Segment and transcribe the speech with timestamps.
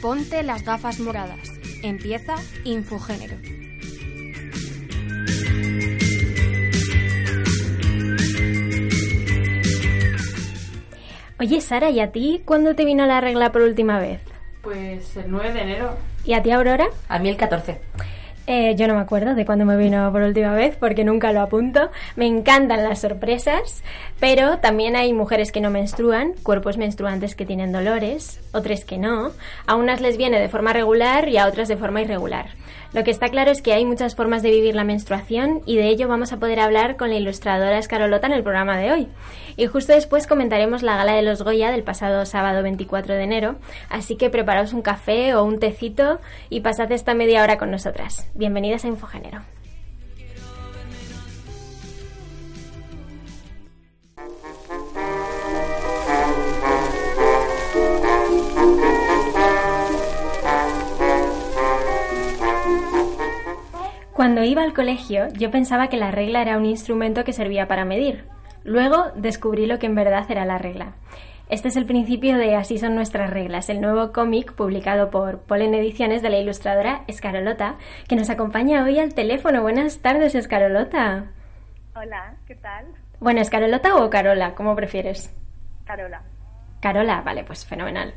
[0.00, 1.38] Ponte las gafas moradas.
[1.82, 3.36] Empieza Infogénero.
[11.38, 14.20] Oye, Sara, ¿y a ti cuándo te vino la regla por última vez?
[14.62, 15.96] Pues el 9 de enero.
[16.24, 16.88] ¿Y a ti, Aurora?
[17.08, 17.80] A mí el 14.
[18.52, 21.40] Eh, yo no me acuerdo de cuándo me vino por última vez porque nunca lo
[21.40, 21.92] apunto.
[22.16, 23.84] Me encantan las sorpresas,
[24.18, 29.30] pero también hay mujeres que no menstruan, cuerpos menstruantes que tienen dolores, otras que no.
[29.68, 32.46] A unas les viene de forma regular y a otras de forma irregular.
[32.92, 35.86] Lo que está claro es que hay muchas formas de vivir la menstruación y de
[35.86, 39.08] ello vamos a poder hablar con la ilustradora Escarolota en el programa de hoy.
[39.56, 43.56] Y justo después comentaremos la gala de los Goya del pasado sábado 24 de enero,
[43.90, 48.28] así que preparaos un café o un tecito y pasad esta media hora con nosotras.
[48.40, 49.42] Bienvenidas a Infogénero.
[64.14, 67.84] Cuando iba al colegio, yo pensaba que la regla era un instrumento que servía para
[67.84, 68.24] medir.
[68.64, 70.94] Luego descubrí lo que en verdad era la regla.
[71.50, 75.74] Este es el principio de Así son nuestras reglas, el nuevo cómic publicado por Polen
[75.74, 77.74] Ediciones de la ilustradora Escarolota,
[78.06, 79.60] que nos acompaña hoy al teléfono.
[79.60, 81.24] Buenas tardes, Escarolota.
[81.96, 82.86] Hola, ¿qué tal?
[83.18, 84.54] Bueno, ¿Escarolota o Carola?
[84.54, 85.36] ¿Cómo prefieres?
[85.84, 86.22] Carola.
[86.80, 88.14] Carola, vale, pues fenomenal.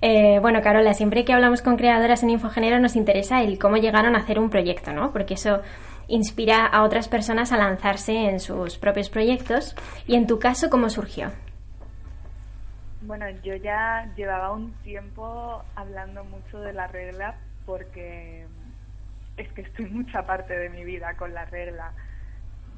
[0.00, 4.16] Eh, bueno, Carola, siempre que hablamos con creadoras en Infogénero nos interesa el cómo llegaron
[4.16, 5.12] a hacer un proyecto, ¿no?
[5.12, 5.60] Porque eso
[6.08, 9.76] inspira a otras personas a lanzarse en sus propios proyectos.
[10.08, 11.30] Y en tu caso, ¿cómo surgió?
[13.02, 17.36] Bueno, yo ya llevaba un tiempo hablando mucho de la regla
[17.66, 18.46] porque
[19.36, 21.92] es que estoy mucha parte de mi vida con la regla.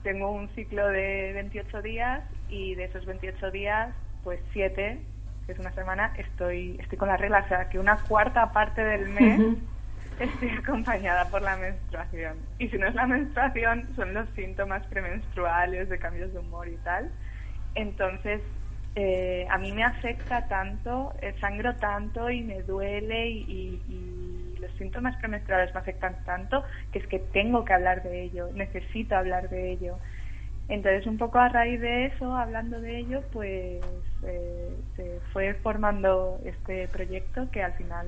[0.03, 5.00] Tengo un ciclo de 28 días y de esos 28 días, pues 7
[5.47, 7.43] que es una semana, estoy, estoy con la regla.
[7.44, 9.59] O sea, que una cuarta parte del mes
[10.19, 12.38] estoy acompañada por la menstruación.
[12.59, 16.76] Y si no es la menstruación, son los síntomas premenstruales de cambios de humor y
[16.78, 17.10] tal.
[17.75, 18.41] Entonces,
[18.97, 24.71] eh, a mí me afecta tanto, eh, sangro tanto y me duele y, y los
[24.78, 26.62] síntomas premenstruales me afectan tanto
[26.93, 29.99] que es que tengo que hablar de ello, necesito hablar de ello.
[30.69, 33.84] Entonces, un poco a raíz de eso, hablando de ello, pues
[34.22, 38.06] eh, se fue formando este proyecto que al final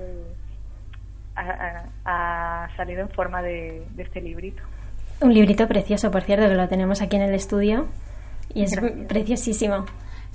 [1.35, 4.63] ha, ha, salido en forma de, de, este librito.
[5.21, 7.89] Un librito precioso, por cierto, que lo tenemos aquí en el estudio
[8.55, 9.07] y es Gracias.
[9.07, 9.85] preciosísimo.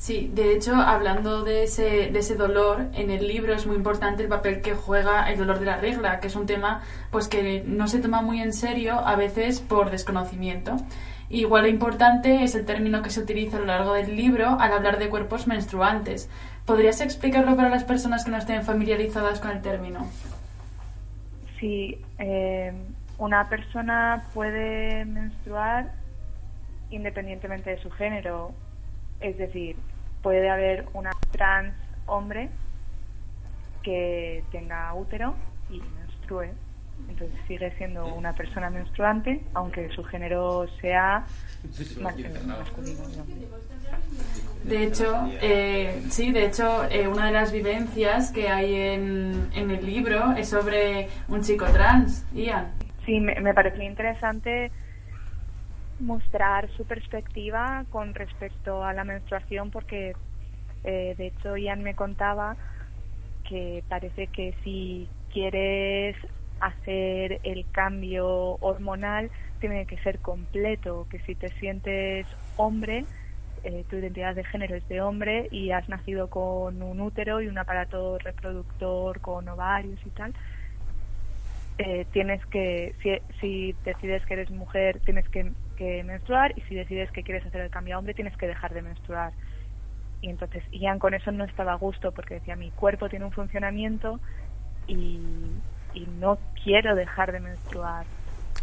[0.02, 4.24] Sí, de hecho, hablando de ese, de ese dolor, en el libro es muy importante
[4.24, 6.82] el papel que juega el dolor de la regla, que es un tema
[7.12, 10.78] pues que no se toma muy en serio a veces por desconocimiento.
[11.30, 14.74] Igual de importante es el término que se utiliza a lo largo del libro al
[14.74, 16.32] hablar de cuerpos menstruantes.
[16.66, 20.08] ¿Podrías explicarlo para las personas que no estén familiarizadas con el término?
[21.60, 22.74] Sí, eh,
[23.20, 25.92] una persona puede menstruar
[26.90, 28.52] independientemente de su género.
[29.20, 29.76] Es decir,
[30.22, 31.74] puede haber una trans
[32.06, 32.50] hombre
[33.84, 35.36] que tenga útero
[35.70, 36.54] y menstrue
[37.10, 41.26] entonces sigue siendo una persona menstruante, aunque su género sea
[42.00, 42.40] masculino.
[44.64, 49.72] De hecho, eh, sí, de hecho, eh, una de las vivencias que hay en, en,
[49.72, 52.72] el libro es sobre un chico trans, Ian.
[53.06, 54.72] Sí, me, me pareció interesante
[56.02, 60.16] mostrar su perspectiva con respecto a la menstruación porque,
[60.84, 62.58] eh, de hecho, Ian me contaba
[63.48, 66.16] que parece que si quieres
[66.60, 68.28] hacer el cambio
[68.60, 73.06] hormonal tiene que ser completo, que si te sientes hombre,
[73.64, 77.48] eh, tu identidad de género es de hombre y has nacido con un útero y
[77.48, 80.34] un aparato reproductor con ovarios y tal,
[81.84, 86.76] eh, tienes que, si, si, decides que eres mujer, tienes que, que, menstruar y si
[86.76, 89.34] decides que quieres hacer el cambio a hombre, tienes que dejar de menstruar.
[90.22, 93.32] Y entonces Ian con eso no estaba a gusto porque decía, mi cuerpo tiene un
[93.32, 94.20] funcionamiento
[94.86, 95.20] y,
[95.96, 98.06] y no quiero dejar de menstruar.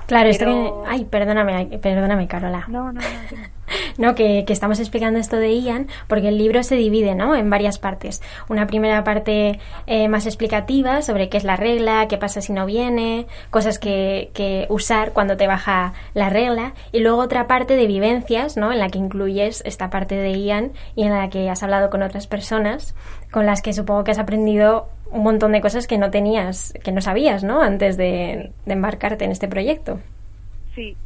[0.06, 0.50] Claro, Pero...
[0.52, 0.90] esto que...
[0.90, 2.66] Ay, perdóname, perdóname, Carola.
[2.68, 3.00] No, no, no.
[3.00, 3.57] no,
[4.16, 7.34] que, que, estamos explicando esto de Ian porque el libro se divide, ¿no?
[7.34, 8.22] En varias partes.
[8.48, 12.66] Una primera parte eh, más explicativa sobre qué es la regla, qué pasa si no
[12.66, 16.74] viene, cosas que, que usar cuando te baja la regla.
[16.92, 18.72] Y luego otra parte de vivencias, ¿no?
[18.72, 22.02] En la que incluyes esta parte de Ian y en la que has hablado con
[22.02, 22.94] otras personas
[23.30, 26.92] con las que supongo que has aprendido un montón de cosas que no tenías, que
[26.92, 27.62] no sabías, ¿no?
[27.62, 30.00] Antes de, de embarcarte en este proyecto.
[30.74, 30.96] Sí,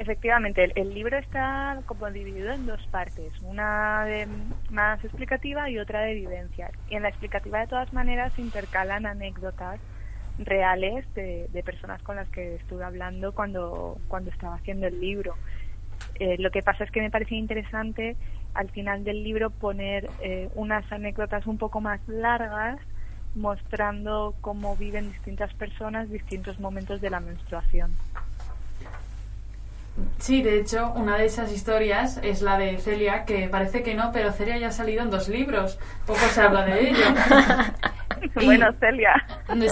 [0.00, 4.26] Efectivamente, el, libro está como dividido en dos partes, una de-
[4.70, 6.70] más explicativa y otra de vivencia.
[6.88, 9.78] Y en la explicativa, de todas maneras, se intercalan anécdotas
[10.38, 15.34] reales de, de personas con las que estuve hablando cuando, cuando estaba haciendo el libro.
[16.14, 18.16] Eh, lo que pasa es que me parecía interesante
[18.54, 22.78] al final del libro poner eh, unas anécdotas un poco más largas
[23.34, 27.92] mostrando cómo viven distintas personas distintos momentos de la menstruación.
[30.18, 34.10] Sí, de hecho, una de esas historias es la de Celia, que parece que no,
[34.12, 35.78] pero Celia ya ha salido en dos libros.
[36.06, 37.04] Poco se habla de ello.
[38.38, 39.12] Y- Bueno, Celia,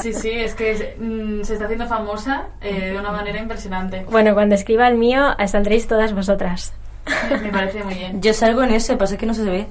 [0.01, 4.07] Sí, sí, es que mm, se está haciendo famosa eh, de una manera impresionante.
[4.11, 6.73] Bueno, cuando escriba el mío, saldréis todas vosotras.
[7.43, 8.23] Me parece muy bien.
[8.23, 9.67] Yo salgo en ese, pasa que no se ve.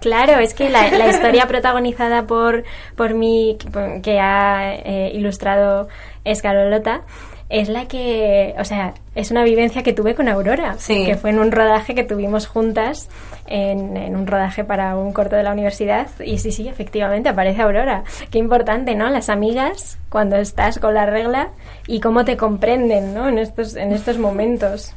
[0.00, 2.64] Claro, es que la, la historia protagonizada por,
[2.94, 3.56] por mí,
[4.02, 5.88] que ha eh, ilustrado
[6.24, 7.02] Escarolota,
[7.50, 11.04] es la que, o sea, es una vivencia que tuve con Aurora, Sí.
[11.04, 13.08] que fue en un rodaje que tuvimos juntas,
[13.46, 17.60] en, en un rodaje para un corto de la universidad, y sí, sí, efectivamente aparece
[17.62, 18.04] Aurora.
[18.30, 19.10] Qué importante, ¿no?
[19.10, 21.48] Las amigas, cuando estás con la regla,
[21.86, 23.28] y cómo te comprenden, ¿no?
[23.28, 24.94] En estos, en estos momentos.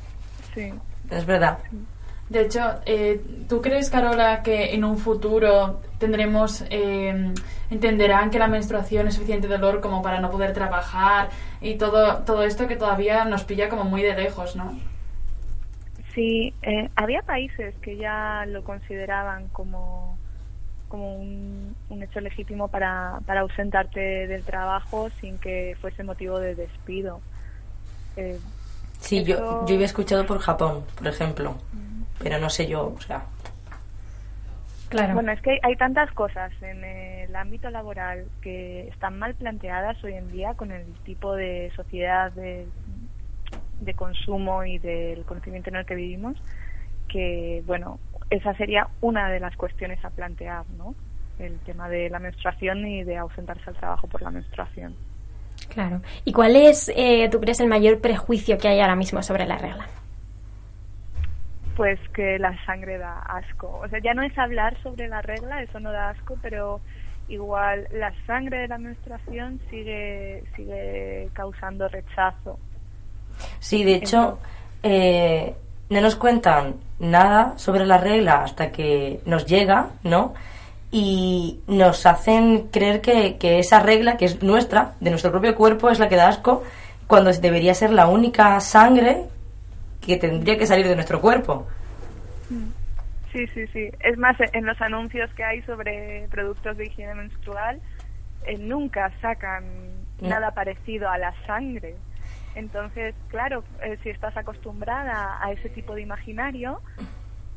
[0.53, 0.71] sí.
[1.11, 1.57] Es verdad.
[2.33, 7.31] De hecho, eh, ¿tú crees, Carola, que en un futuro tendremos, eh,
[7.69, 11.29] entenderán que la menstruación es suficiente dolor como para no poder trabajar
[11.61, 14.75] y todo, todo esto que todavía nos pilla como muy de lejos, ¿no?
[16.15, 20.17] Sí, eh, había países que ya lo consideraban como,
[20.89, 26.55] como un, un hecho legítimo para, para ausentarte del trabajo sin que fuese motivo de
[26.55, 27.21] despido.
[28.17, 28.39] Eh,
[28.99, 31.55] Sí, yo, Eso- yo había escuchado por Japón, por ejemplo.
[32.23, 33.25] Pero no sé yo, o sea.
[34.89, 35.15] Claro.
[35.15, 40.13] Bueno, es que hay, tantas cosas en el ámbito laboral que están mal planteadas hoy
[40.13, 42.67] en día con el tipo de sociedad de,
[43.81, 46.37] de consumo y del conocimiento en el que vivimos,
[47.07, 47.99] que, bueno,
[48.29, 50.95] esa sería una de las cuestiones a plantear, ¿no?
[51.39, 54.95] El tema de la menstruación y de ausentarse al trabajo por la menstruación.
[55.69, 56.01] Claro.
[56.25, 59.57] ¿Y cuál es, eh, tú crees, el mayor prejuicio que hay ahora mismo sobre la
[59.57, 59.87] regla?
[61.75, 63.81] Pues que la sangre da asco.
[63.83, 66.81] O sea, ya no es hablar sobre la regla, eso no da asco, pero
[67.27, 72.59] igual la sangre de la menstruación sigue, sigue causando rechazo.
[73.59, 74.39] Sí, de hecho,
[74.83, 75.55] eh,
[75.89, 80.33] no nos cuentan nada sobre la regla hasta que nos llega, ¿no?
[80.91, 85.89] Y nos hacen creer que, que esa regla, que es nuestra, de nuestro propio cuerpo,
[85.89, 86.63] es la que da asco,
[87.07, 89.23] cuando debería ser la única sangre
[90.05, 91.67] que tendría que salir de nuestro cuerpo.
[93.31, 93.89] Sí, sí, sí.
[93.99, 97.81] Es más, en los anuncios que hay sobre productos de higiene menstrual,
[98.45, 99.63] eh, nunca sacan
[100.21, 100.29] No.
[100.29, 101.95] nada parecido a la sangre.
[102.55, 106.81] Entonces, claro, eh, si estás acostumbrada a ese tipo de imaginario,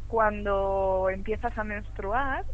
[0.07, 2.45] cuando empiezas a menstruar,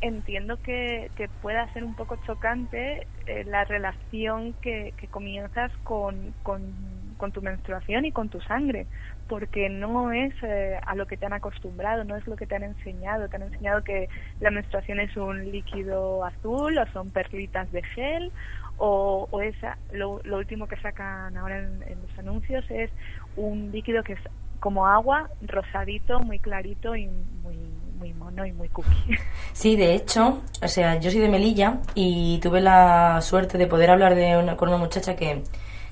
[0.00, 6.34] entiendo que, que pueda ser un poco chocante eh, la relación que, que comienzas con,
[6.44, 6.72] con,
[7.18, 8.86] con tu menstruación y con tu sangre,
[9.28, 12.56] porque no es eh, a lo que te han acostumbrado, no es lo que te
[12.56, 13.28] han enseñado.
[13.28, 14.08] Te han enseñado que
[14.40, 18.32] la menstruación es un líquido azul o son perlitas de gel
[18.78, 22.90] o, o esa, lo, último que sacan ahora en, en los anuncios es
[23.36, 24.20] un líquido que es
[24.60, 27.08] como agua, rosadito, muy clarito y
[27.42, 27.56] muy,
[27.98, 29.16] muy mono y muy cookie.
[29.52, 33.90] Sí, de hecho, o sea, yo soy de Melilla y tuve la suerte de poder
[33.90, 35.42] hablar de una, con una muchacha que,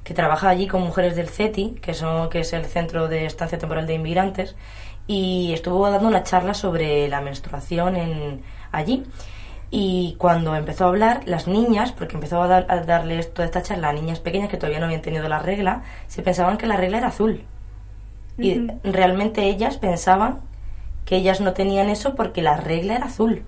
[0.07, 3.59] que trabaja allí con mujeres del CETI, que, son, que es el Centro de Estancia
[3.59, 4.55] Temporal de Inmigrantes,
[5.09, 9.05] y estuvo dando una charla sobre la menstruación en, allí.
[9.69, 13.63] Y cuando empezó a hablar, las niñas, porque empezó a, dar, a darles toda esta
[13.63, 16.77] charla a niñas pequeñas que todavía no habían tenido la regla, se pensaban que la
[16.77, 17.43] regla era azul.
[18.39, 20.39] Y realmente ellas pensaban
[21.05, 23.43] que ellas no tenían eso porque la regla era azul.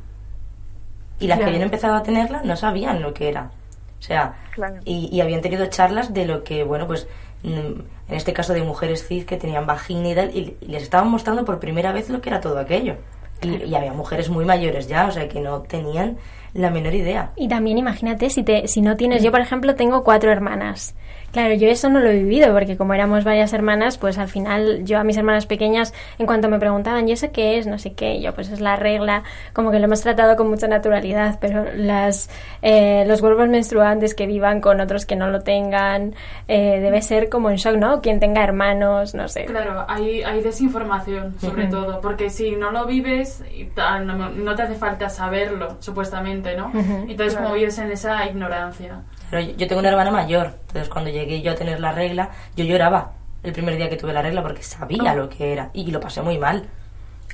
[1.21, 3.53] Y las que habían empezado a tenerla no sabían lo que era.
[3.99, 4.77] O sea, Claro.
[4.85, 7.07] y, y habían tenido charlas de lo que, bueno, pues
[7.43, 10.83] mm, en este caso de mujeres cis que tenían vagina y tal, y, y les
[10.83, 12.97] estaban mostrando por primera vez lo que era todo aquello.
[13.43, 16.17] Y, y había mujeres muy mayores ya, o sea, que no tenían
[16.59, 17.31] la menor idea.
[17.37, 20.95] Y también imagínate si te si no tienes yo por ejemplo tengo cuatro hermanas.
[21.33, 24.85] Claro yo eso no lo he vivido porque como éramos varias hermanas pues al final
[24.85, 27.93] yo a mis hermanas pequeñas en cuanto me preguntaban y eso qué es no sé
[27.93, 31.67] qué yo pues es la regla como que lo hemos tratado con mucha naturalidad pero
[31.75, 32.31] las
[32.63, 36.15] eh, los cuerpos menstruantes que vivan con otros que no lo tengan
[36.49, 39.45] eh, debe ser como en shock no quien tenga hermanos no sé.
[39.45, 43.43] Claro, hay, hay desinformación sobre todo, porque si no lo vives,
[43.77, 46.71] no te hace falta saberlo, supuestamente, ¿no?
[46.75, 49.03] Entonces, como vives en esa ignorancia.
[49.31, 52.31] Pero yo, yo tengo una hermana mayor, entonces cuando llegué yo a tener la regla,
[52.57, 53.13] yo lloraba.
[53.43, 56.23] el primer día que tuve la regla porque sabía lo que era y lo pasé
[56.23, 56.65] muy mal.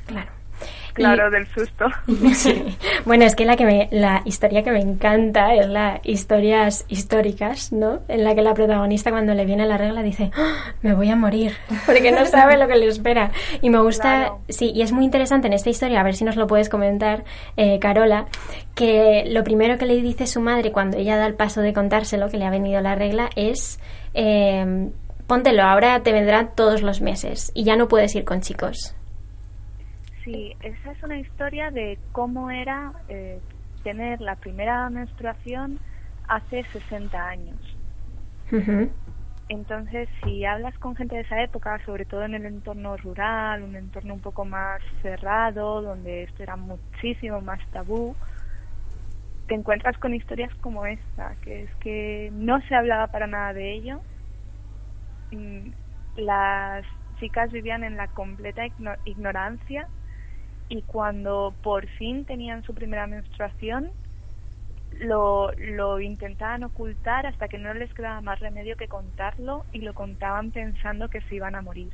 [0.07, 0.31] Claro.
[0.95, 1.87] Claro, del susto.
[3.05, 7.73] Bueno, es que la que me, la historia que me encanta es la historias históricas,
[7.73, 8.01] ¿no?
[8.09, 11.17] En la que la protagonista cuando le viene la regla dice, "Ah, me voy a
[11.17, 11.53] morir,
[11.87, 13.31] porque no sabe lo que le espera.
[13.61, 14.39] Y me gusta, Claro.
[14.49, 17.25] sí, y es muy interesante en esta historia, a ver si nos lo puedes comentar,
[17.57, 18.27] eh, Carola,
[18.75, 22.29] que lo primero que le dice su madre cuando ella da el paso de contárselo,
[22.29, 23.81] que le ha venido la regla, es,
[24.15, 24.89] eh,
[25.27, 28.95] póntelo, ahora te vendrá todos los meses y ya no puedes ir con chicos.
[30.25, 33.43] Sí, esa es una historia de cómo era eh,
[33.83, 35.81] tener la primera menstruación
[36.29, 37.61] hace 60 años.
[39.49, 43.77] Entonces, si hablas con gente de esa época, sobre todo en el entorno rural, un
[43.77, 48.17] entorno un poco más cerrado, donde esto era muchísimo más tabú,
[49.47, 53.73] te encuentras con historias como esta, que es que no se hablaba para nada de
[53.75, 54.03] ello.
[55.31, 55.71] Mm,
[56.17, 56.87] Las
[57.19, 59.89] chicas vivían en la completa igno- ignorancia
[60.69, 63.91] y cuando por fin tenían su primera menstruación,
[65.01, 69.93] lo, lo intentaban ocultar hasta que no les quedaba más remedio que contarlo y lo
[69.95, 71.93] contaban pensando que se iban a morir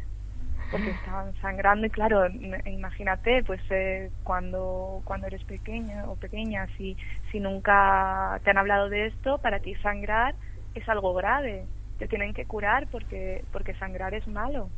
[0.70, 1.86] porque estaban sangrando.
[1.86, 2.28] Y claro
[2.66, 6.96] imagínate pues eh, cuando cuando eres pequeña o pequeña si
[7.30, 10.34] si nunca te han hablado de esto para ti sangrar
[10.74, 11.66] es algo grave.
[11.98, 14.70] Te tienen que curar porque porque sangrar es malo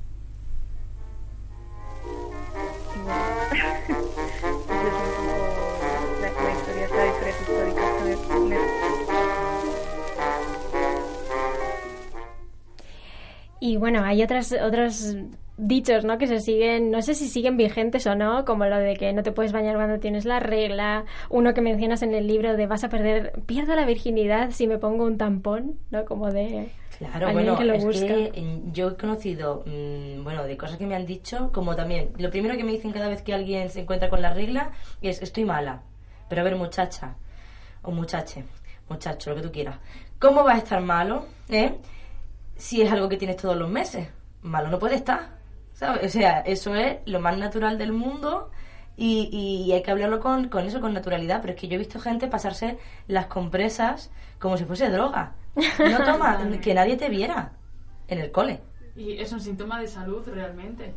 [2.94, 4.74] Y bueno, es un poco
[6.20, 8.04] la, la historia esta de historias históricas que
[8.40, 9.01] me-
[13.64, 15.14] Y bueno, hay otras, otros
[15.56, 16.18] dichos, ¿no?
[16.18, 19.22] Que se siguen, no sé si siguen vigentes o no, como lo de que no
[19.22, 22.82] te puedes bañar cuando tienes la regla, uno que mencionas en el libro de vas
[22.82, 26.04] a perder, pierdo la virginidad si me pongo un tampón, ¿no?
[26.06, 28.04] Como de Claro, bueno, que lo es busca.
[28.08, 32.30] que yo he conocido, mm, bueno, de cosas que me han dicho, como también, lo
[32.30, 35.44] primero que me dicen cada vez que alguien se encuentra con la regla es, estoy
[35.44, 35.82] mala.
[36.28, 37.14] Pero a ver, muchacha,
[37.82, 38.42] o muchache,
[38.88, 39.76] muchacho, lo que tú quieras,
[40.18, 41.76] ¿cómo vas a estar malo, eh?
[42.62, 44.08] Si es algo que tienes todos los meses.
[44.42, 45.30] Malo no puede estar,
[45.72, 46.04] ¿sabes?
[46.04, 48.52] O sea, eso es lo más natural del mundo
[48.96, 51.40] y, y hay que hablarlo con, con eso, con naturalidad.
[51.40, 52.78] Pero es que yo he visto gente pasarse
[53.08, 55.34] las compresas como si fuese droga.
[55.56, 57.50] No toma, que nadie te viera
[58.06, 58.60] en el cole.
[58.94, 60.94] Y es un síntoma de salud realmente.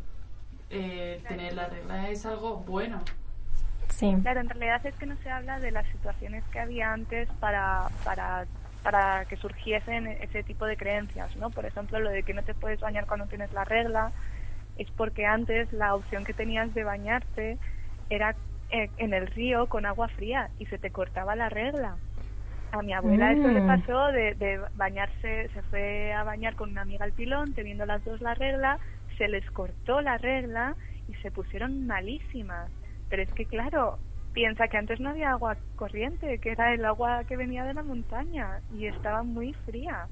[0.70, 3.02] Eh, tener la regla es algo bueno.
[3.90, 4.16] Sí.
[4.22, 7.90] Claro, en realidad es que no se habla de las situaciones que había antes para,
[8.04, 8.46] para,
[8.86, 11.52] para que surgiesen ese tipo de creencias, ¿no?
[11.52, 14.14] Por ejemplo, lo de que no te puedes bañar cuando tienes la regla
[14.76, 17.60] es porque antes la opción que tenías de bañarte
[18.10, 18.38] era
[18.70, 22.00] eh, en el río con agua fría y se te cortaba la regla.
[22.72, 23.64] A mi abuela eso le Mm.
[23.64, 28.04] pasó de, de bañarse, se fue a bañar con una amiga al pilón, teniendo las
[28.04, 28.80] dos la regla,
[29.18, 30.76] se les cortó la regla
[31.08, 32.72] y se pusieron malísimas.
[33.10, 34.02] Pero es que, claro,
[34.36, 37.84] piensa que antes no había agua corriente, que era el agua que venía de la
[37.84, 40.10] montaña y estaba muy fría.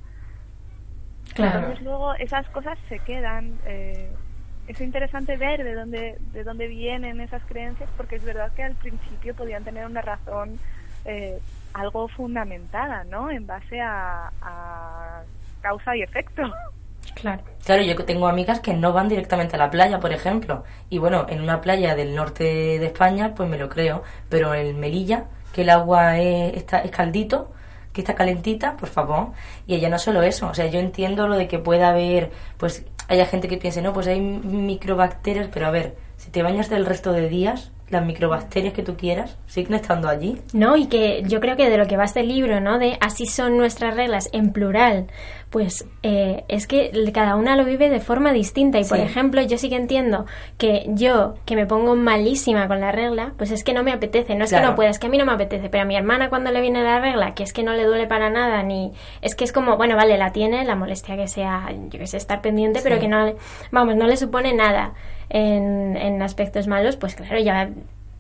[1.36, 1.60] Claro.
[1.60, 3.60] Entonces luego esas cosas se quedan.
[3.66, 4.18] eh,
[4.66, 8.78] es interesante ver de dónde, de dónde vienen esas creencias porque es verdad que al
[8.78, 10.58] principio podían tener una razón
[11.04, 11.42] eh,
[11.74, 13.30] algo fundamentada, ¿no?
[13.30, 15.24] En base a, a
[15.62, 16.44] causa y efecto.
[17.16, 17.44] Claro.
[17.66, 20.64] Claro, yo tengo amigas que no van directamente a la playa, por ejemplo.
[20.90, 24.04] Y bueno, en una playa del norte de España, pues me lo creo.
[24.30, 27.52] Pero en Melilla, que el agua es, está, es caldito,
[27.94, 29.32] que está calentita, por favor.
[29.68, 30.48] Y ella no solo eso.
[30.50, 33.94] O sea, yo entiendo lo de que pueda haber, pues haya gente que piense, no,
[33.94, 38.74] pues hay microbacterias, pero a ver, si te bañas del resto de días, las microbacterias
[38.74, 40.42] que tú quieras siguen estando allí.
[40.54, 42.80] No, y que yo creo que de lo que va este libro, ¿no?
[42.80, 45.08] De así son nuestras reglas en plural,
[45.50, 48.80] pues eh, es que cada una lo vive de forma distinta.
[48.80, 50.26] Y por ejemplo, yo sí que entiendo
[50.58, 54.34] que yo, que me pongo malísima con la regla, pues es que no me apetece.
[54.36, 55.68] No es que no pueda, es que a mí no me apetece.
[55.70, 58.08] Pero a mi hermana cuando le viene la regla, que es que no le duele
[58.08, 58.94] para nada, ni.
[59.22, 62.16] Es que es como, bueno, vale, la tiene, la molestia que sea, yo que sé,
[62.16, 63.36] estar pendiente, pero que no,
[63.72, 64.94] vamos, no le supone nada
[65.30, 67.70] en, en aspectos malos, pues claro, ya.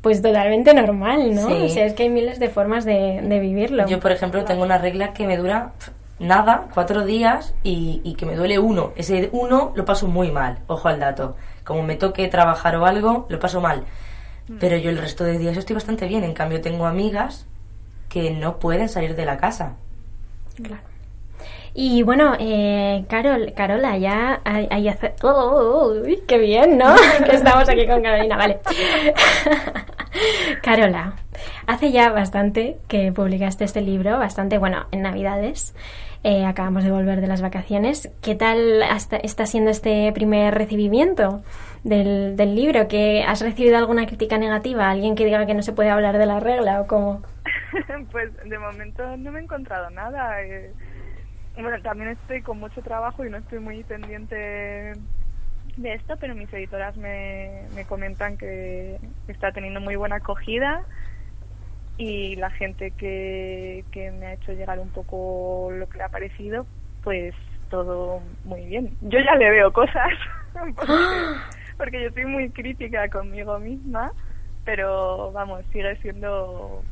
[0.01, 1.47] Pues totalmente normal, ¿no?
[1.47, 1.53] Sí.
[1.63, 3.87] O sea, es que hay miles de formas de, de vivirlo.
[3.87, 5.71] Yo, por ejemplo, tengo una regla que me dura
[6.19, 8.91] nada, cuatro días, y, y que me duele uno.
[8.97, 11.37] Ese uno lo paso muy mal, ojo al dato.
[11.63, 13.85] Como me toque trabajar o algo, lo paso mal.
[14.59, 16.25] Pero yo el resto de días estoy bastante bien.
[16.25, 17.47] En cambio, tengo amigas
[18.09, 19.77] que no pueden salir de la casa.
[20.61, 20.83] Claro.
[21.75, 26.93] Y bueno, eh, Carol, Carola, ya hay hace- oh, uy, qué bien, ¿no?
[27.25, 28.59] que estamos aquí con Carolina, vale.
[30.61, 31.13] Carola,
[31.67, 35.75] hace ya bastante que publicaste este libro, bastante, bueno, en Navidades.
[36.23, 38.09] Eh, acabamos de volver de las vacaciones.
[38.21, 38.81] ¿Qué tal
[39.23, 41.41] está siendo este primer recibimiento
[41.83, 42.87] del, del libro?
[42.87, 44.89] ¿Que ¿Has recibido alguna crítica negativa?
[44.89, 47.23] ¿Alguien que diga que no se puede hablar de la regla o cómo?
[48.11, 50.41] pues de momento no me he encontrado nada.
[50.43, 50.71] Eh,
[51.61, 56.51] bueno, también estoy con mucho trabajo y no estoy muy pendiente de esto, pero mis
[56.53, 60.81] editoras me, me comentan que está teniendo muy buena acogida
[61.97, 66.09] y la gente que, que me ha hecho llegar un poco lo que le ha
[66.09, 66.65] parecido,
[67.03, 67.35] pues
[67.69, 68.97] todo muy bien.
[69.01, 70.09] Yo ya le veo cosas,
[71.77, 74.11] porque, yo soy muy crítica conmigo misma,
[74.63, 76.83] pero vamos, sigue siendo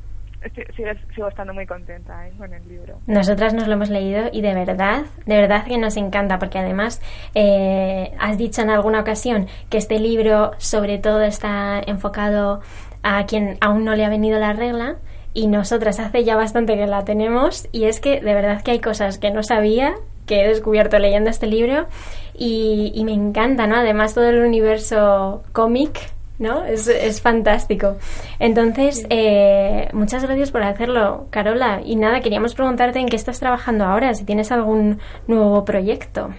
[1.14, 2.32] sigo, estando muy contenta ¿eh?
[2.38, 2.98] con el libro.
[3.08, 7.02] Nosotras nos lo hemos leído y de verdad, de verdad que nos encanta, porque además
[7.36, 12.62] eh, has dicho en alguna ocasión que este libro sobre todo está enfocado
[13.04, 14.98] a quien aún no le ha venido la regla
[15.34, 18.80] y nosotras hace ya bastante que la tenemos y es que de verdad que hay
[18.80, 19.96] cosas que no sabía
[20.26, 21.88] que he descubierto leyendo este libro
[22.34, 23.76] y, y me encanta, ¿no?
[23.78, 26.66] Además todo el universo cómic ¿no?
[26.66, 27.98] Es, es fantástico.
[28.40, 31.82] Entonces, eh, muchas gracias por hacerlo, Carola.
[31.86, 36.32] Y nada, queríamos preguntarte en qué estás trabajando ahora, si tienes algún nuevo proyecto.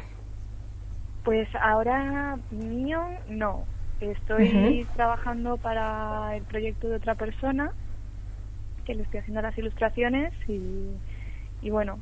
[1.25, 3.65] Pues ahora mío no.
[4.01, 7.71] Estoy trabajando para el proyecto de otra persona
[8.85, 10.91] que le estoy haciendo las ilustraciones y,
[11.63, 12.01] y bueno,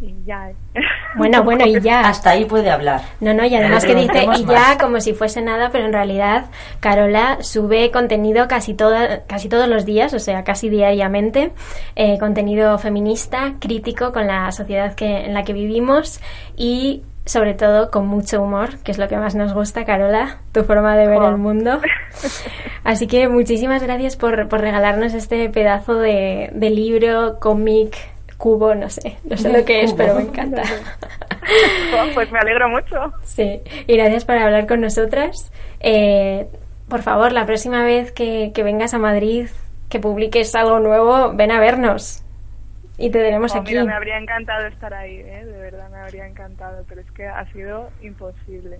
[0.00, 0.50] y, ya.
[0.50, 0.56] ¿eh?
[1.16, 2.00] Bueno, bueno, y ya.
[2.00, 3.00] Hasta ahí puede hablar.
[3.20, 6.46] No, no, y además que dice y ya como si fuese nada, pero en realidad
[6.80, 11.52] Carola sube contenido casi, toda, casi todos los días, o sea, casi diariamente,
[11.94, 16.20] eh, contenido feminista, crítico con la sociedad que, en la que vivimos
[16.56, 20.64] y sobre todo con mucho humor, que es lo que más nos gusta, Carola, tu
[20.64, 21.80] forma de ver el mundo.
[22.84, 27.96] Así que muchísimas gracias por, por regalarnos este pedazo de, de libro, cómic,
[28.34, 30.62] cubo, no sé, no sé lo que es, pero me encanta.
[32.14, 33.12] pues me alegro mucho.
[33.24, 35.52] Sí, y gracias por hablar con nosotras.
[35.80, 36.46] Eh,
[36.88, 39.48] por favor, la próxima vez que, vengas a Madrid,
[39.88, 42.22] que publiques algo nuevo, ven a vernos.
[42.96, 43.72] Y te tenemos oh, aquí.
[43.72, 45.44] Mira, me habría encantado estar ahí, ¿eh?
[45.44, 48.78] de verdad me habría encantado, pero es que ha sido imposible.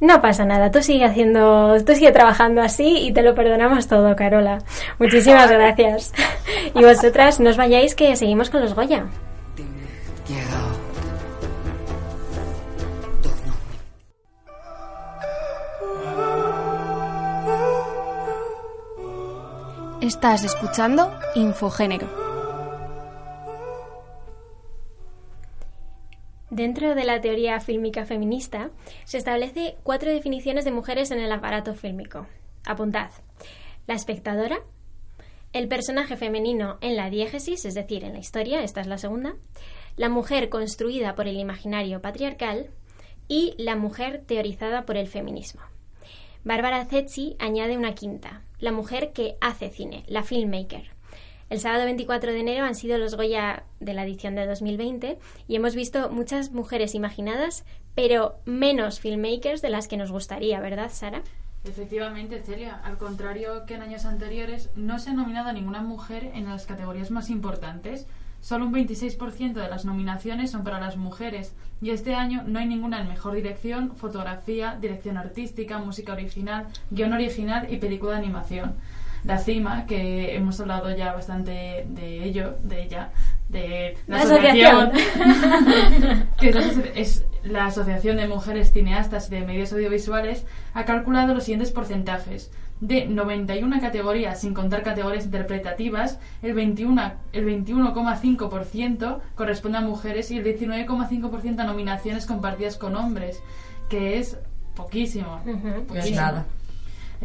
[0.00, 4.14] No pasa nada, tú sigue haciendo, tú sigue trabajando así y te lo perdonamos todo,
[4.16, 4.58] Carola.
[4.98, 6.12] Muchísimas gracias.
[6.74, 9.06] Y vosotras, no os vayáis que seguimos con los Goya.
[20.00, 22.06] Estás escuchando Infogénero.
[26.50, 28.70] Dentro de la teoría fílmica feminista
[29.04, 32.26] se establece cuatro definiciones de mujeres en el aparato fílmico.
[32.66, 33.10] Apuntad.
[33.86, 34.58] La espectadora,
[35.54, 39.36] el personaje femenino en la diégesis, es decir, en la historia, esta es la segunda,
[39.96, 42.70] la mujer construida por el imaginario patriarcal
[43.28, 45.62] y la mujer teorizada por el feminismo.
[46.42, 50.90] Bárbara Zetzi añade una quinta, la mujer que hace cine, la filmmaker.
[51.50, 55.54] El sábado 24 de enero han sido los Goya de la edición de 2020 y
[55.54, 57.64] hemos visto muchas mujeres imaginadas,
[57.94, 61.22] pero menos filmmakers de las que nos gustaría, ¿verdad, Sara?
[61.64, 62.80] Efectivamente, Celia.
[62.84, 66.66] Al contrario que en años anteriores, no se ha nominado a ninguna mujer en las
[66.66, 68.06] categorías más importantes.
[68.40, 72.66] Solo un 26% de las nominaciones son para las mujeres y este año no hay
[72.66, 78.74] ninguna en mejor dirección, fotografía, dirección artística, música original, guion original y película de animación
[79.24, 83.10] la CIMA, que hemos hablado ya bastante de ello, de ella,
[83.48, 84.92] de la, asociación,
[86.38, 86.48] que
[86.94, 92.50] es la, Asociación de Mujeres Cineastas y de Medios Audiovisuales, ha calculado los siguientes porcentajes.
[92.80, 100.38] De 91 categorías, sin contar categorías interpretativas, el 21,5% el 21 corresponde a mujeres y
[100.38, 103.40] el 19,5% a nominaciones compartidas con hombres,
[103.88, 104.38] que es
[104.74, 105.40] poquísimo.
[105.86, 105.94] poquísimo.
[105.94, 106.44] Es nada.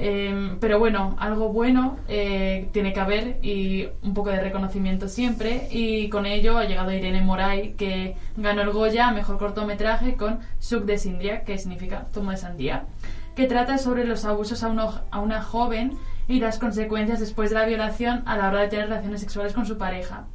[0.02, 5.68] Em, pero bueno, algo bueno eh, tiene que haber y un poco de reconocimiento siempre.
[5.72, 10.40] Y con ello ha llegado Irene Moray, que ganó el Goya a mejor cortometraje con
[10.60, 12.86] Suc de Sindria, que significa zumo de sandía,
[13.36, 14.68] que trata sobre los abusos a,
[15.12, 15.98] a una joven
[16.30, 19.66] y las consecuencias después de la violación a la hora de tener relaciones sexuales con
[19.66, 20.28] su pareja.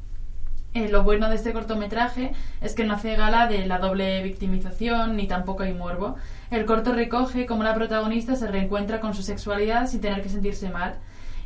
[0.75, 5.15] Eh, lo bueno de este cortometraje es que no hace gala de la doble victimización
[5.15, 6.15] ni tampoco hay morbo.
[6.51, 10.69] El corto recoge cómo la protagonista se reencuentra con su sexualidad sin tener que sentirse
[10.69, 10.95] mal.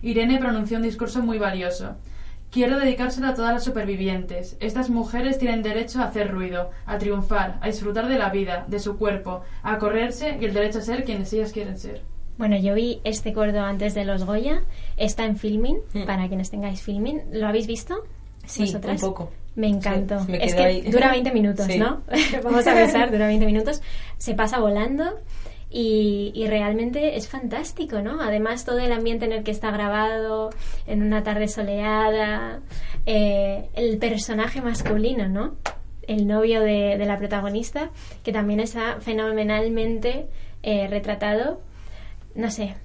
[0.02, 1.96] Irene pronunció un discurso muy valioso.
[2.50, 4.58] Quiero dedicárselo a todas las supervivientes.
[4.62, 8.80] Estas mujeres tienen derecho a hacer ruido, a triunfar, a disfrutar de la vida, de
[8.80, 12.02] su cuerpo, a correrse y el derecho a ser quienes ellas quieren ser.
[12.40, 14.64] Bueno, yo vi este corto antes de los Goya.
[14.98, 16.06] Está en Filmin, Mm.
[16.08, 17.22] para quienes tengáis Filmin.
[17.32, 17.94] ¿Lo habéis visto?
[18.50, 19.02] Sí, ¿Vosotras?
[19.04, 19.32] un poco.
[19.56, 20.20] Me encantó.
[20.26, 20.82] Sí, me es que ahí.
[20.90, 21.78] dura 20 minutos, Sí.
[21.78, 22.02] ¿no?
[22.44, 23.82] Vamos a pensar, dura 20 minutos.
[24.18, 25.20] Se pasa volando
[25.70, 28.22] y, y realmente es fantástico, ¿no?
[28.22, 30.50] Además, todo el ambiente en el que está grabado,
[30.88, 32.62] en una tarde soleada,
[33.06, 35.56] eh, el personaje masculino, ¿no?
[36.08, 37.92] El novio de, de la protagonista,
[38.24, 40.28] que también está fenomenalmente
[40.64, 41.62] eh, retratado.
[42.36, 42.76] No sé.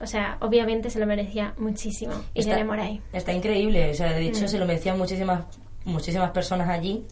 [0.00, 2.12] O sea, obviamente se lo merecía muchísimo.
[2.34, 3.00] Y Está- Moray.
[3.12, 4.48] Está increíble, o sea, de hecho Mm.
[4.48, 5.44] se lo merecían muchísimas
[5.84, 7.04] muchísimas personas allí.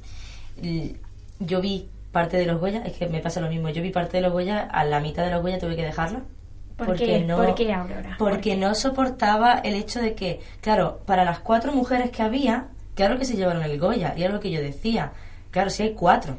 [1.38, 4.16] Yo vi parte de los Goya, es que me pasa lo mismo, yo vi parte
[4.18, 6.22] de los Goya, a la mitad de los Goya tuve que dejarla.
[6.76, 7.20] ¿Por porque qué?
[7.20, 8.16] no, ¿Por qué, Aurora?
[8.18, 12.68] ¿Por Porque no soportaba el hecho de que, claro, para las cuatro mujeres que había,
[12.94, 15.12] claro que se llevaron el Goya, y es lo que yo decía.
[15.50, 16.36] Claro, si hay cuatro,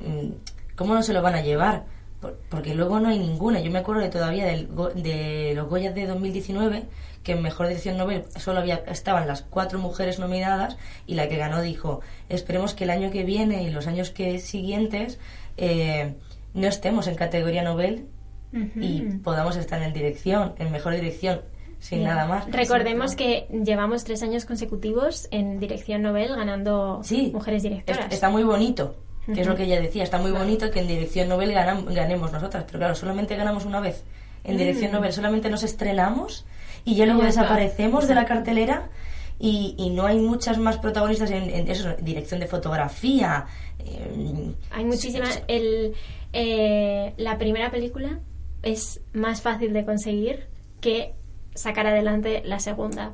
[0.00, 0.30] mm,
[0.76, 1.84] ¿cómo no se lo van a llevar?
[2.24, 3.60] Por- Porque luego no hay ninguna.
[3.60, 6.84] Yo me acuerdo de todavía del de los Goyas de 2019,
[7.22, 11.36] que en Mejor Dirección Nobel solo había, estaban las cuatro mujeres nominadas y la que
[11.36, 15.18] ganó dijo, esperemos que el año que viene y los años que siguientes
[15.56, 16.14] eh,
[16.54, 18.06] no estemos en categoría Nobel
[18.80, 21.40] y podamos estar en dirección, en mejor dirección,
[21.80, 22.10] sin Bien.
[22.10, 22.46] nada más.
[22.52, 28.12] Recordemos que llevamos tres años consecutivos en dirección Nobel ganando Sí, mujeres es- directoras.
[28.12, 28.94] está muy bonito,
[29.32, 32.30] que es lo que ella decía, está muy bonito que en dirección Nobel ganam- ganemos
[32.32, 34.04] nosotras, pero claro, solamente ganamos una vez.
[34.44, 34.94] En dirección Mm.
[34.94, 36.44] Nobel solamente nos estrenamos
[36.84, 38.88] y ya luego ya desaparecemos de la cartelera
[39.38, 43.46] y, y no hay muchas más protagonistas en, en eso, dirección de fotografía.
[43.78, 45.42] eh, Hay muchísimas.
[45.48, 45.94] El,
[46.32, 48.18] eh, la primera película
[48.62, 50.46] es más fácil de conseguir
[50.80, 51.14] que
[51.54, 53.12] sacar adelante la segunda.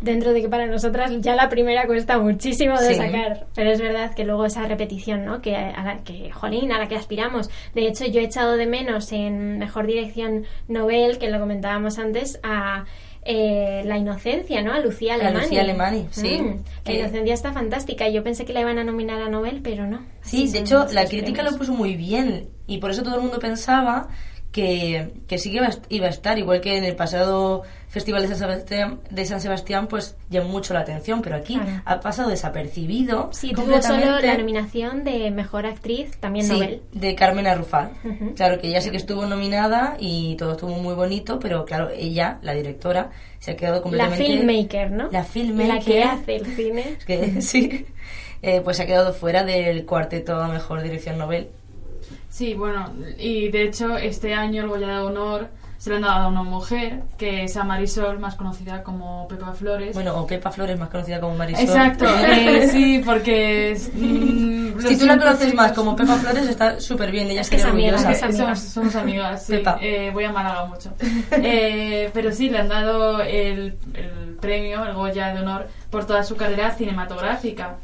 [0.00, 2.94] Dentro de que para nosotras ya la primera cuesta muchísimo de Sí.
[2.96, 5.40] sacar, pero es verdad que luego esa repetición, ¿no?
[5.40, 7.48] Que a la que, jolín, a la que aspiramos.
[7.74, 12.38] De hecho, yo he echado de menos en mejor dirección Nobel, que lo comentábamos antes,
[12.42, 12.84] a
[13.28, 14.72] eh, La Inocencia, ¿no?
[14.72, 15.40] A Lucía A Alemani.
[15.46, 16.38] Lucía Alemani, sí.
[16.42, 18.08] Mm, la Que- Inocencia está fantástica.
[18.08, 20.04] Yo pensé que la iban a nominar a Nobel, pero no.
[20.20, 21.52] Sí, de hecho, la crítica premios.
[21.54, 24.08] lo puso muy bien y por eso todo el mundo pensaba
[24.52, 27.62] que, que sí que a, iba a estar, igual que en el pasado
[27.96, 31.80] Festival de San Sebastián, de San Sebastián pues llamó mucho la atención, pero aquí Claro.
[31.86, 33.30] ha pasado desapercibido.
[33.32, 36.82] Sí, tuvo solo la nominación de Mejor Actriz, también Sí, Nobel.
[36.92, 37.92] de Carmen Arrufat.
[38.04, 38.34] Ujú.
[38.34, 42.38] Claro que ella sí que estuvo nominada y todo estuvo muy bonito, pero claro, ella,
[42.42, 44.24] la directora, se ha quedado La completamente...
[44.26, 45.08] filmmaker, ¿no?
[45.10, 45.74] La filmmaker.
[45.74, 46.96] La que hace el cine.
[46.98, 47.86] Es que sí,
[48.42, 51.48] eh, pues se ha quedado fuera del cuarteto a Mejor Dirección Nobel.
[52.28, 56.24] Sí, bueno, y de hecho este año el Goya de Honor se lo han dado
[56.24, 59.94] a una mujer, que es a Marisol, más conocida como Pepa Flores.
[59.94, 61.64] Bueno, o Pepa Flores, más conocida como Marisol.
[61.64, 63.72] Exacto, eh, sí, porque...
[63.72, 67.50] es, mm, Si tú la conoces más como Pepa Flores, está súper bien, ella Es
[67.50, 68.54] que es amiga, es amiga.
[68.54, 69.52] Somos, somos amigas, sí.
[69.52, 69.78] Pepa.
[69.80, 70.92] Eh, voy a Málaga mucho.
[71.48, 76.22] Eh, pero sí, le han dado el, el premio, el Goya de Honor, por toda
[76.22, 77.76] su carrera cinematográfica.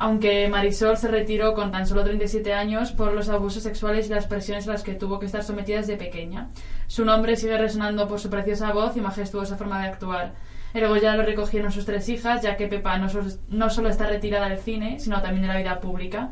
[0.00, 4.28] Aunque Marisol se retiró con tan solo 37 años por los abusos sexuales y las
[4.28, 6.50] presiones a las que tuvo que estar sometida desde pequeña.
[6.86, 10.34] Su nombre sigue resonando por su preciosa voz y majestuosa forma de actuar.
[10.72, 13.08] El Goya lo recogieron sus tres hijas, ya que Pepa no,
[13.48, 16.30] no solo está retirada del cine, sino también de la vida pública.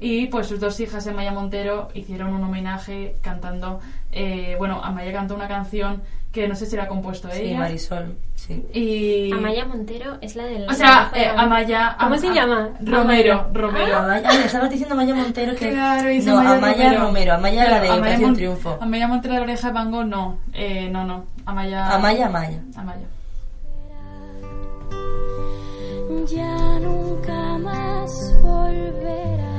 [0.00, 3.80] Y pues sus dos hijas, Amaya Montero, hicieron un homenaje cantando.
[4.18, 6.02] Eh, bueno, Amaya cantó una canción
[6.32, 7.58] que no sé si la ha compuesto Sí, ella.
[7.60, 8.62] Marisol, sí.
[8.74, 9.32] Y.
[9.32, 10.68] Amaya Montero es la del...
[10.68, 11.96] O sea, la- eh, Amaya.
[11.98, 12.68] ¿Cómo Am- se Am- llama?
[12.80, 13.32] Romero.
[13.34, 13.48] Amaya.
[13.54, 13.96] Romero.
[13.96, 15.70] Amaya, ah, estabas diciendo Amaya Montero que...
[15.70, 17.32] Claro, hizo no, Amaya, Amaya Romero.
[17.34, 18.78] Amaya la de Claro, Operación Mon- Triunfo.
[18.80, 20.38] Amaya Montero de la oreja de Van Gogh, no.
[20.52, 21.24] Eh, no, no.
[21.46, 21.94] Amaya.
[21.94, 22.60] Amaya, Amaya.
[22.76, 23.06] Amaya.
[26.26, 29.57] ya nunca más volverá.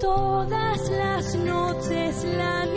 [0.00, 2.67] Todas las noches la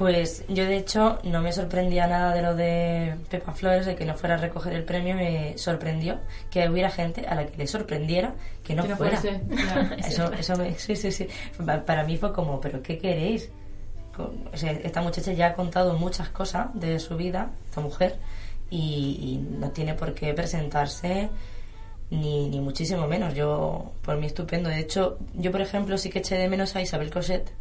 [0.00, 4.06] Pues yo de hecho no me sorprendía nada de lo de Pepa Flores, de que
[4.06, 6.18] no fuera a recoger el premio, me sorprendió
[6.50, 8.32] que hubiera gente a la que le sorprendiera
[8.64, 9.18] que no, Que no fuera.
[9.20, 9.42] fuese.
[10.08, 11.28] Eso, eso me- sí, sí, sí.
[11.66, 13.50] Pa- Para mí fue como, ¿pero qué queréis?
[14.16, 18.16] Con- o sea, esta muchacha ya ha contado muchas cosas de su vida, esta mujer,
[18.70, 21.28] y, y no tiene por qué presentarse
[22.08, 23.34] ni, ni muchísimo menos.
[23.34, 24.70] Yo, por mí, estupendo.
[24.70, 27.52] De hecho, yo, por ejemplo, sí que eché de menos a Isabel Cosette,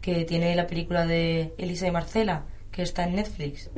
[0.00, 3.70] que tiene la película de Elisa y Marcela, que está en Netflix.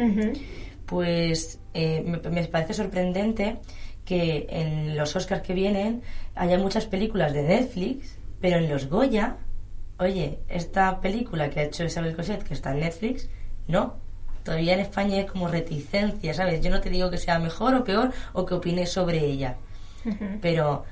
[0.87, 3.59] Pues eh, me, me parece sorprendente
[4.04, 6.02] que en los Oscars que vienen
[6.35, 9.37] haya muchas películas de Netflix, pero en los Goya,
[9.98, 13.28] oye, esta película que ha hecho Isabel Coset, que está en Netflix,
[13.68, 13.96] no.
[14.42, 16.62] Todavía en España hay como reticencia, ¿sabes?
[16.62, 19.56] Yo no te digo que sea mejor o peor o que opine sobre ella,
[20.40, 20.85] pero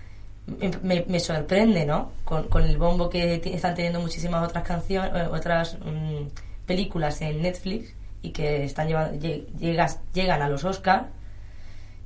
[0.83, 2.13] me, me- sorprende, ¿no?
[2.25, 6.27] Con, con el bombo que están teniendo muchísimas otras canciones, otras mm,
[6.67, 11.05] películas en Netflix y que están llevando, lle- llegas- llegan a los Oscars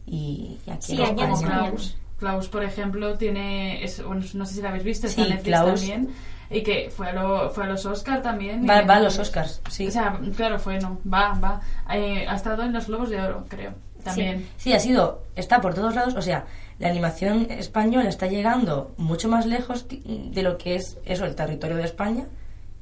[0.06, 1.32] y, y aquí Sí, España.
[1.40, 1.96] Klaus.
[2.18, 3.82] Klaus, por ejemplo, tiene.
[3.84, 4.00] es-
[4.34, 5.80] no sé si la habéis visto, está Sí, en Netflix Klaus.
[5.80, 6.08] también.
[6.50, 8.68] Y que fue a, lo- fue a los Oscars también.
[8.68, 9.86] Va, va a los Oscars, sí.
[9.86, 10.98] O sea, claro, fue, no.
[11.10, 11.60] Va, va.
[11.92, 13.72] Eh, ha estado en los Globos de Oro, creo.
[14.04, 14.48] También.
[14.56, 16.44] Sí, ha sido, está por todos lados, o sea,
[16.82, 21.76] la animación española está llegando mucho más lejos de lo que es eso, el territorio
[21.76, 22.26] de España.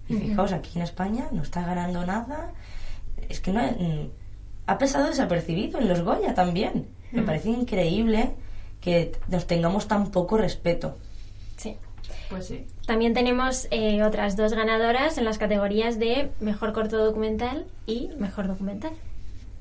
[0.09, 2.53] Y fijaos, aquí en España no está ganando nada.
[3.29, 4.09] Es que no mm,
[4.67, 6.87] ha pasado desapercibido en los Goya también.
[7.13, 8.31] Me parece increíble
[8.81, 10.97] que nos tengamos tan poco respeto.
[11.59, 11.77] Sí.
[12.31, 12.67] Pues sí.
[12.87, 18.49] También tenemos eh, otras dos ganadoras en las categorías de mejor corto documental y mejor
[18.49, 18.93] documental.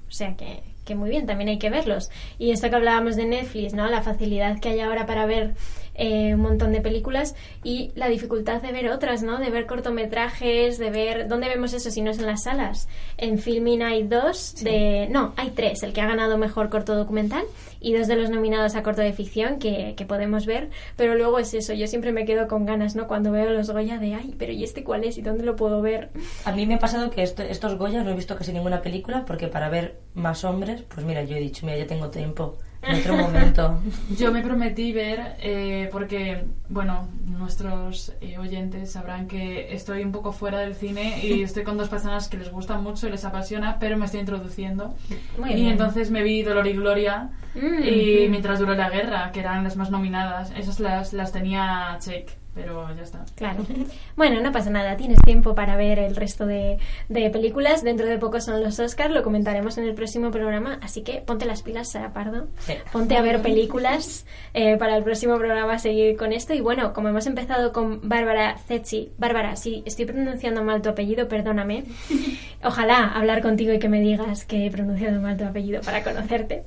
[0.09, 2.09] O sea que, que muy bien, también hay que verlos.
[2.39, 3.87] Y esto que hablábamos de Netflix, ¿no?
[3.87, 5.53] La facilidad que hay ahora para ver
[5.99, 9.37] eh, un montón de películas y la dificultad de ver otras, ¿no?
[9.37, 11.27] De ver cortometrajes, de ver...
[11.27, 12.87] ¿Dónde vemos eso si no es en las salas?
[13.17, 15.07] En Filmin hay dos de...
[15.11, 15.83] No, hay tres.
[15.83, 17.43] El que ha ganado mejor corto documental
[17.81, 20.69] y dos de los nominados a corto de ficción que, que podemos ver.
[20.95, 23.07] Pero luego es eso, yo siempre me quedo con ganas, ¿no?
[23.07, 25.17] Cuando veo los Goya de, ay, pero ¿y este cuál es?
[25.17, 26.09] ¿Y dónde lo puedo ver?
[26.45, 29.25] A mí me ha pasado que esto- estos Goyas no he visto casi ninguna película
[29.25, 32.57] porque para ver más hombres, pues mira, yo he dicho, mira, ya tengo tiempo.
[32.81, 33.79] En otro momento.
[34.17, 40.31] Yo me prometí ver, eh, porque, bueno, nuestros eh, oyentes sabrán que estoy un poco
[40.31, 43.77] fuera del cine y estoy con dos personas que les gusta mucho y les apasiona,
[43.79, 44.95] pero me estoy introduciendo.
[45.37, 45.67] Muy y bien.
[45.71, 47.83] entonces me vi Dolor y Gloria Mm.
[47.83, 50.51] y Mientras duró la guerra, que eran las más nominadas.
[50.55, 52.29] Esas las, las tenía check,
[52.59, 53.25] pero ya está.
[53.35, 53.65] Claro.
[54.15, 57.83] Bueno, no pasa nada, tienes tiempo para ver el resto de, de películas.
[57.83, 60.77] Dentro de poco son los Oscars, lo comentaremos en el próximo programa.
[60.81, 62.47] Así que ponte las pilas, Sara Pardo.
[62.59, 62.73] Sí.
[62.91, 66.53] Ponte a ver películas eh, para el próximo programa, seguir con esto.
[66.53, 69.13] Y bueno, como hemos empezado con Bárbara Zecchi.
[69.17, 71.85] Bárbara, si estoy pronunciando mal tu apellido, perdóname.
[72.63, 76.65] Ojalá hablar contigo y que me digas que he pronunciado mal tu apellido para conocerte.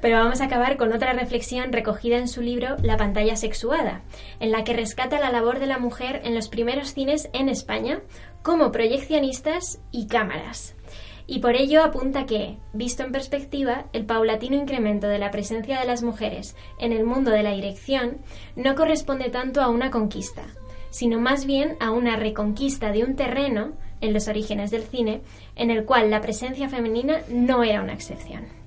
[0.00, 4.02] Pero vamos a acabar con otra reflexión recogida en su libro La pantalla sexuada,
[4.40, 8.00] en la que rescata la labor de la mujer en los primeros cines en España
[8.42, 10.74] como proyeccionistas y cámaras.
[11.26, 15.86] Y por ello apunta que, visto en perspectiva, el paulatino incremento de la presencia de
[15.86, 18.18] las mujeres en el mundo de la dirección
[18.56, 20.44] no corresponde tanto a una conquista,
[20.90, 25.22] sino más bien a una reconquista de un terreno, en los orígenes del cine,
[25.56, 28.63] en el cual la presencia femenina no era una excepción.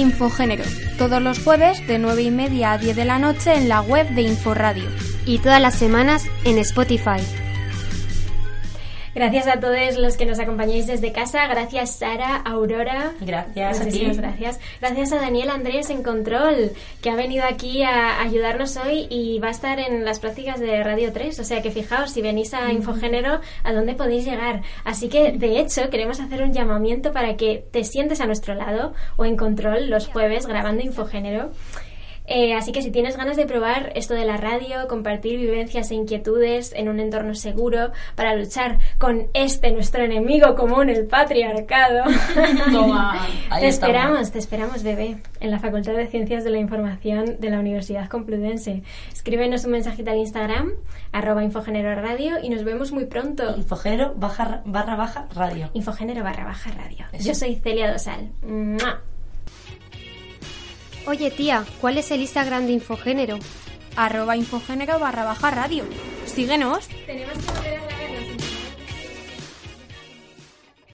[0.00, 0.64] Infogénero,
[0.98, 4.08] todos los jueves de 9 y media a 10 de la noche en la web
[4.10, 4.90] de Inforadio.
[5.24, 7.20] Y todas las semanas en Spotify.
[9.14, 11.46] Gracias a todos los que nos acompañáis desde casa.
[11.46, 13.12] Gracias Sara, Aurora.
[13.20, 14.10] Gracias a ti.
[14.12, 14.58] Gracias.
[14.80, 19.48] Gracias a Daniel Andrés en Control, que ha venido aquí a ayudarnos hoy y va
[19.48, 21.38] a estar en las prácticas de Radio 3.
[21.38, 24.62] O sea que fijaos, si venís a Infogénero, a dónde podéis llegar.
[24.84, 28.94] Así que, de hecho, queremos hacer un llamamiento para que te sientes a nuestro lado
[29.16, 31.52] o en Control los jueves grabando Infogénero.
[32.26, 35.94] Eh, así que si tienes ganas de probar esto de la radio, compartir vivencias e
[35.94, 42.04] inquietudes en un entorno seguro para luchar con este nuestro enemigo común, el patriarcado,
[42.72, 43.26] Toma.
[43.50, 43.94] Ahí te estamos.
[43.94, 48.08] esperamos, te esperamos, bebé, en la Facultad de Ciencias de la Información de la Universidad
[48.08, 48.82] Complutense.
[49.12, 50.72] Escríbenos un mensajito al Instagram,
[51.12, 53.54] arroba Infogénero Radio, y nos vemos muy pronto.
[53.56, 55.70] Infogénero baja, barra baja radio.
[55.74, 57.04] Infogénero barra baja radio.
[57.12, 57.28] Eso.
[57.28, 58.30] Yo soy Celia Dosal.
[58.42, 59.02] ¡Mua!
[61.06, 63.38] Oye, tía, ¿cuál es el Instagram de Infogénero?
[63.96, 65.84] Arroba infogénero barra baja radio.
[66.26, 66.88] Síguenos.
[67.06, 67.93] Tenemos que volver a